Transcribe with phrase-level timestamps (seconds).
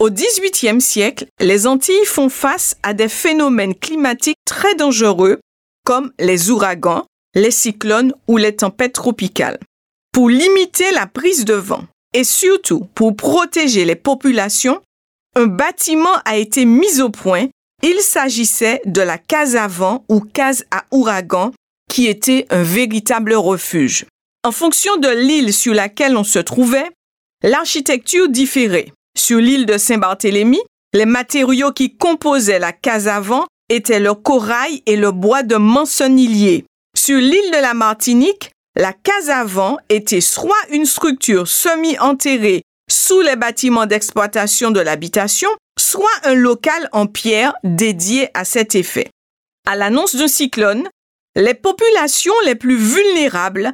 [0.00, 5.40] Au XVIIIe siècle, les Antilles font face à des phénomènes climatiques très dangereux
[5.84, 7.04] comme les ouragans,
[7.34, 9.58] les cyclones ou les tempêtes tropicales.
[10.10, 14.80] Pour limiter la prise de vent et surtout pour protéger les populations,
[15.36, 17.48] un bâtiment a été mis au point.
[17.82, 21.52] Il s'agissait de la case à vent ou case à ouragan
[21.90, 24.06] qui était un véritable refuge.
[24.44, 26.88] En fonction de l'île sur laquelle on se trouvait,
[27.42, 28.94] l'architecture différait.
[29.16, 30.60] Sur l'île de Saint-Barthélemy,
[30.92, 35.56] les matériaux qui composaient la case à vent étaient le corail et le bois de
[35.56, 36.64] mançonnier.
[36.96, 43.20] Sur l'île de la Martinique, la case à vent était soit une structure semi-enterrée sous
[43.20, 49.10] les bâtiments d'exploitation de l'habitation, soit un local en pierre dédié à cet effet.
[49.66, 50.88] À l'annonce d'un cyclone,
[51.36, 53.72] les populations les plus vulnérables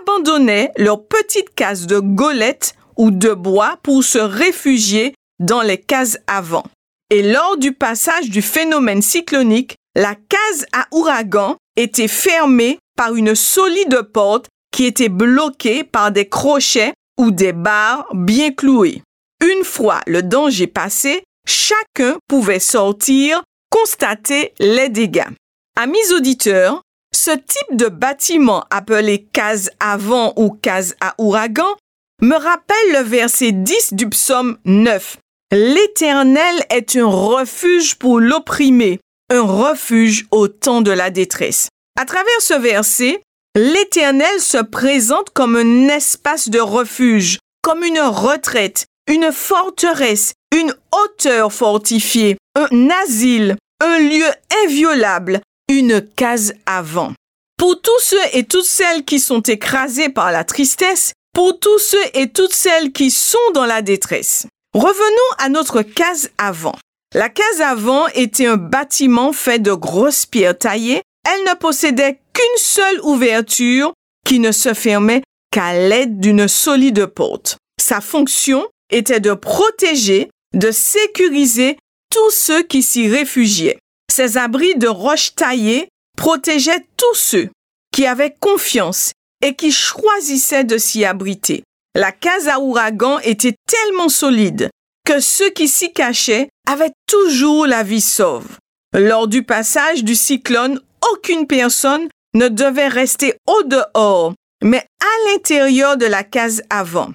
[0.00, 6.18] abandonnaient leurs petites cases de golettes ou de bois pour se réfugier dans les cases
[6.26, 6.64] avant.
[7.10, 13.34] Et lors du passage du phénomène cyclonique, la case à ouragan était fermée par une
[13.34, 19.02] solide porte qui était bloquée par des crochets ou des barres bien clouées.
[19.42, 25.28] Une fois le danger passé, chacun pouvait sortir, constater les dégâts.
[25.76, 26.82] Amis auditeurs,
[27.14, 31.76] ce type de bâtiment appelé case avant ou case à ouragan
[32.20, 35.18] me rappelle le verset 10 du psaume 9.
[35.52, 38.98] L'Éternel est un refuge pour l'opprimé,
[39.30, 41.68] un refuge au temps de la détresse.
[41.98, 43.22] À travers ce verset,
[43.54, 51.52] l'Éternel se présente comme un espace de refuge, comme une retraite, une forteresse, une hauteur
[51.52, 54.28] fortifiée, un asile, un lieu
[54.64, 57.12] inviolable, une case avant.
[57.58, 62.04] Pour tous ceux et toutes celles qui sont écrasés par la tristesse, pour tous ceux
[62.14, 64.46] et toutes celles qui sont dans la détresse.
[64.74, 66.74] Revenons à notre case avant.
[67.14, 72.56] La case avant était un bâtiment fait de grosses pierres taillées elle ne possédait qu'une
[72.56, 73.92] seule ouverture
[74.24, 77.58] qui ne se fermait qu'à l'aide d'une solide porte.
[77.80, 81.76] Sa fonction était de protéger, de sécuriser
[82.10, 83.78] tous ceux qui s'y réfugiaient.
[84.10, 87.50] Ces abris de roches taillées protégeaient tous ceux
[87.92, 89.12] qui avaient confiance
[89.42, 91.62] et qui choisissaient de s'y abriter.
[91.94, 94.70] La case à ouragan était tellement solide
[95.04, 98.58] que ceux qui s'y cachaient avaient toujours la vie sauve.
[98.92, 100.80] Lors du passage du cyclone,
[101.12, 107.12] aucune personne ne devait rester au dehors, mais à l'intérieur de la case avant.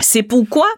[0.00, 0.68] C'est pourquoi,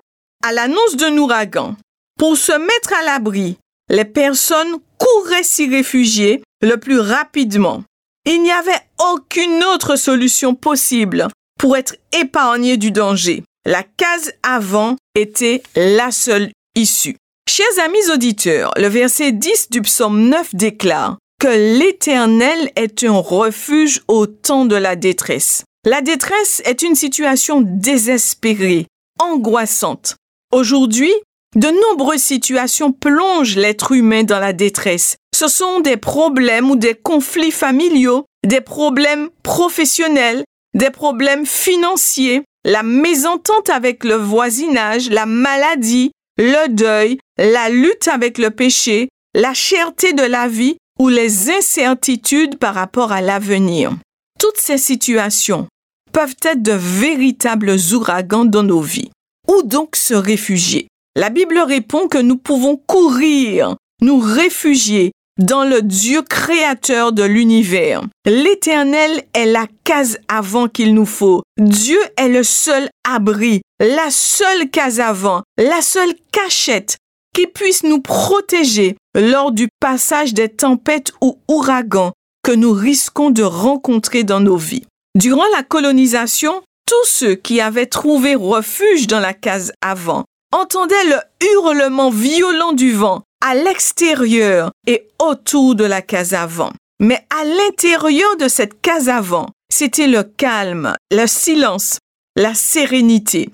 [0.44, 1.76] à l'annonce d'un ouragan,
[2.18, 3.58] pour se mettre à l'abri,
[3.88, 7.84] les personnes couraient s'y réfugier le plus rapidement.
[8.28, 8.80] Il n'y avait
[9.12, 11.28] aucune autre solution possible
[11.60, 13.44] pour être épargné du danger.
[13.64, 17.16] La case avant était la seule issue.
[17.48, 24.02] Chers amis auditeurs, le verset 10 du psaume 9 déclare que l'Éternel est un refuge
[24.08, 25.62] au temps de la détresse.
[25.84, 28.88] La détresse est une situation désespérée,
[29.20, 30.16] angoissante.
[30.52, 31.12] Aujourd'hui,
[31.54, 35.16] de nombreuses situations plongent l'être humain dans la détresse.
[35.38, 42.82] Ce sont des problèmes ou des conflits familiaux, des problèmes professionnels, des problèmes financiers, la
[42.82, 50.14] mésentente avec le voisinage, la maladie, le deuil, la lutte avec le péché, la cherté
[50.14, 53.92] de la vie ou les incertitudes par rapport à l'avenir.
[54.40, 55.68] Toutes ces situations
[56.12, 59.10] peuvent être de véritables ouragans dans nos vies.
[59.48, 60.88] Où donc se réfugier?
[61.14, 68.02] La Bible répond que nous pouvons courir, nous réfugier dans le Dieu créateur de l'univers.
[68.24, 71.42] L'Éternel est la case avant qu'il nous faut.
[71.58, 76.96] Dieu est le seul abri, la seule case avant, la seule cachette
[77.34, 82.12] qui puisse nous protéger lors du passage des tempêtes ou ouragans
[82.42, 84.86] que nous risquons de rencontrer dans nos vies.
[85.14, 91.16] Durant la colonisation, tous ceux qui avaient trouvé refuge dans la case avant entendaient le
[91.52, 96.72] hurlement violent du vent à l'extérieur et autour de la case avant.
[96.98, 101.98] Mais à l'intérieur de cette case avant, c'était le calme, le silence,
[102.34, 103.50] la sérénité.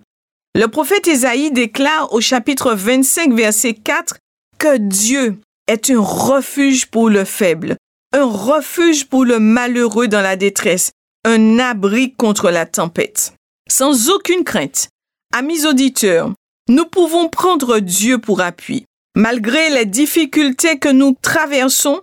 [0.54, 4.16] Le prophète Isaïe déclare au chapitre 25, verset 4
[4.58, 7.76] que Dieu est un refuge pour le faible,
[8.14, 10.90] un refuge pour le malheureux dans la détresse,
[11.26, 13.34] un abri contre la tempête.
[13.68, 14.88] Sans aucune crainte,
[15.34, 16.32] amis auditeurs,
[16.70, 18.86] nous pouvons prendre Dieu pour appui.
[19.14, 22.00] Malgré les difficultés que nous traversons,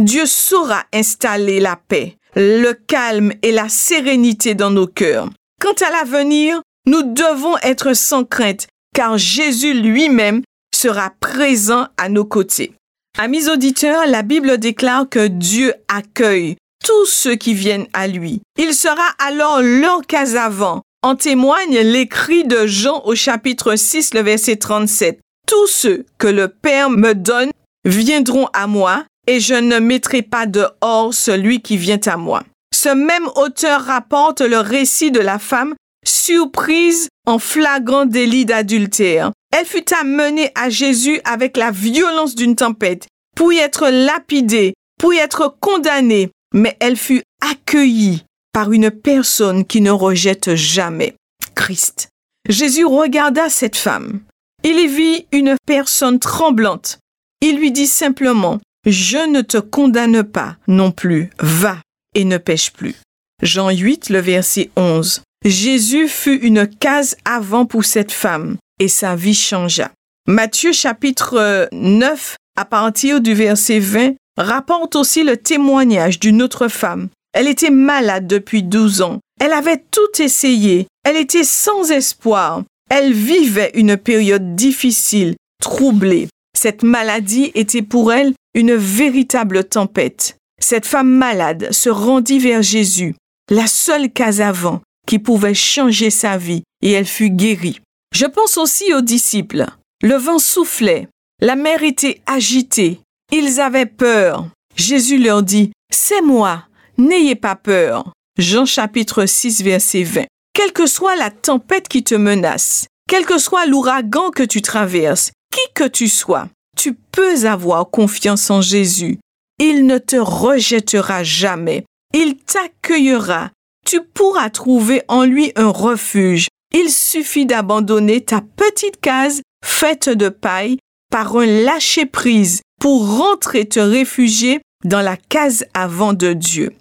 [0.00, 5.28] Dieu saura installer la paix, le calme et la sérénité dans nos cœurs.
[5.60, 10.42] Quant à l'avenir, nous devons être sans crainte, car Jésus lui-même
[10.74, 12.74] sera présent à nos côtés.
[13.18, 18.40] Amis auditeurs, la Bible déclare que Dieu accueille tous ceux qui viennent à lui.
[18.56, 20.82] Il sera alors leur cas avant.
[21.02, 25.18] En témoigne l'écrit de Jean au chapitre 6, le verset 37.
[25.52, 27.50] Tous ceux que le Père me donne
[27.84, 32.42] viendront à moi, et je ne mettrai pas dehors celui qui vient à moi.
[32.74, 35.74] Ce même auteur rapporte le récit de la femme
[36.06, 39.30] surprise en flagrant délit d'adultère.
[39.54, 43.06] Elle fut amenée à Jésus avec la violence d'une tempête,
[43.36, 49.66] pour y être lapidée, pour y être condamnée, mais elle fut accueillie par une personne
[49.66, 51.14] qui ne rejette jamais,
[51.54, 52.08] Christ.
[52.48, 54.22] Jésus regarda cette femme.
[54.64, 56.98] Il vit une personne tremblante.
[57.40, 61.78] Il lui dit simplement, Je ne te condamne pas non plus, va
[62.14, 62.94] et ne pêche plus.
[63.42, 65.22] Jean 8, le verset 11.
[65.44, 69.90] Jésus fut une case avant pour cette femme et sa vie changea.
[70.28, 77.08] Matthieu chapitre 9 à partir du verset 20 rapporte aussi le témoignage d'une autre femme.
[77.32, 79.18] Elle était malade depuis 12 ans.
[79.40, 80.86] Elle avait tout essayé.
[81.04, 82.62] Elle était sans espoir.
[82.94, 86.28] Elle vivait une période difficile, troublée.
[86.54, 90.36] Cette maladie était pour elle une véritable tempête.
[90.60, 93.14] Cette femme malade se rendit vers Jésus,
[93.50, 97.80] la seule case avant qui pouvait changer sa vie, et elle fut guérie.
[98.14, 99.64] Je pense aussi aux disciples.
[100.02, 101.08] Le vent soufflait,
[101.40, 103.00] la mer était agitée,
[103.32, 104.50] ils avaient peur.
[104.76, 106.66] Jésus leur dit, C'est moi,
[106.98, 108.12] n'ayez pas peur.
[108.36, 110.26] Jean chapitre 6 verset 20.
[110.54, 115.32] Quelle que soit la tempête qui te menace, quel que soit l'ouragan que tu traverses,
[115.50, 119.18] qui que tu sois, tu peux avoir confiance en Jésus.
[119.58, 121.84] Il ne te rejettera jamais.
[122.14, 123.50] Il t'accueillera.
[123.86, 126.48] Tu pourras trouver en lui un refuge.
[126.74, 130.78] Il suffit d'abandonner ta petite case faite de paille
[131.10, 136.72] par un lâcher-prise pour rentrer te réfugier dans la case avant de Dieu.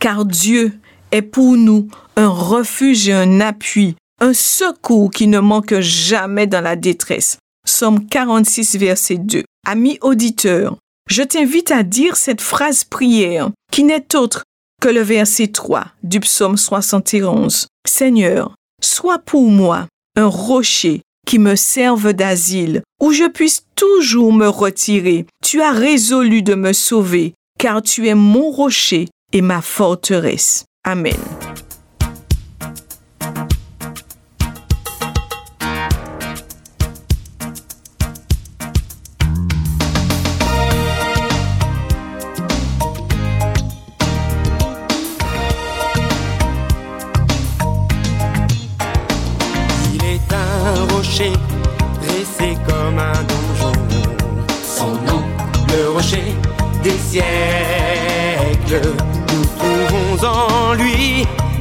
[0.00, 0.78] Car Dieu
[1.10, 6.60] est pour nous un refuge et un appui, un secours qui ne manque jamais dans
[6.60, 7.38] la détresse.
[7.64, 9.44] Somme 46, verset 2.
[9.64, 10.76] Ami auditeur,
[11.08, 14.42] je t'invite à dire cette phrase prière qui n'est autre
[14.82, 17.68] que le verset 3 du psaume 71.
[17.86, 19.86] Seigneur, sois pour moi
[20.16, 25.26] un rocher qui me serve d'asile, où je puisse toujours me retirer.
[25.44, 30.64] Tu as résolu de me sauver, car tu es mon rocher et ma forteresse.
[30.84, 31.37] Amen.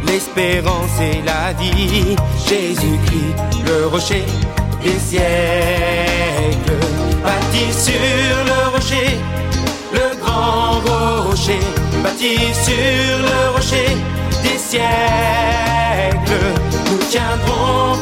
[0.06, 2.16] L'espérance et la vie.
[2.48, 3.36] Jésus-Christ,
[3.66, 4.26] le rocher
[4.84, 5.26] des siècles,
[7.24, 7.94] bâti sur
[8.50, 9.18] le rocher,
[9.94, 11.60] le grand rocher,
[12.04, 13.96] bâti sur le rocher
[14.44, 14.88] des siècles.
[16.90, 17.97] Nous tiendrons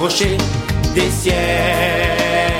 [0.00, 0.38] rocher
[0.94, 2.59] des siècles.